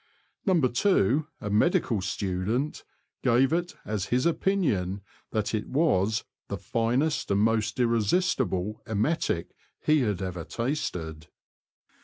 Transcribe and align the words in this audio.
"Number 0.47 0.67
Two, 0.67 1.27
a 1.39 1.51
medical 1.51 2.01
student, 2.01 2.83
gave 3.21 3.53
it 3.53 3.75
as 3.85 4.05
his 4.07 4.25
opinion 4.25 5.01
that 5.29 5.53
it 5.53 5.67
was" 5.69 6.23
the 6.49 6.57
finest 6.57 7.29
and 7.29 7.39
most 7.39 7.79
irresistible 7.79 8.81
emetic 8.87 9.51
he 9.79 9.99
had 9.99 10.19
ever 10.19 10.43
tasted." 10.43 11.27